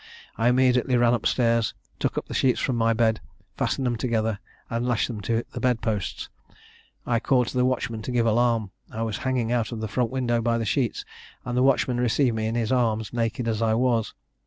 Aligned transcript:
I 0.35 0.47
immediately 0.49 0.97
ran 0.97 1.13
up 1.13 1.27
stairs, 1.27 1.75
took 1.99 2.17
up 2.17 2.25
the 2.25 2.33
sheets 2.33 2.59
from 2.59 2.75
my 2.75 2.91
bed, 2.91 3.21
fastened 3.55 3.85
them 3.85 3.97
together, 3.97 4.39
and 4.67 4.83
lashed 4.87 5.07
them 5.07 5.21
to 5.21 5.43
the 5.51 5.59
bed 5.59 5.79
posts; 5.79 6.27
I 7.05 7.19
called 7.19 7.49
to 7.49 7.57
the 7.59 7.65
watchman 7.65 8.01
to 8.01 8.11
give 8.11 8.25
the 8.25 8.31
alarm; 8.31 8.71
I 8.89 9.03
was 9.03 9.17
hanging 9.19 9.51
out 9.51 9.71
of 9.71 9.79
the 9.79 9.87
front 9.87 10.09
window 10.09 10.41
by 10.41 10.57
the 10.57 10.65
sheets; 10.65 11.05
and 11.45 11.55
the 11.55 11.61
watchman 11.61 11.99
received 11.99 12.35
me 12.35 12.47
in 12.47 12.55
his 12.55 12.71
arms, 12.71 13.13
naked 13.13 13.47
as 13.47 13.61
I 13.61 13.75
was. 13.75 14.15